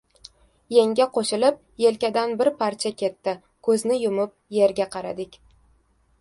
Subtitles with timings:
[0.75, 3.37] Yengga qoʻshilib, yelkadanam bir parcha ketdi–
[3.69, 5.39] koʻzni yumib, yerga qaradik.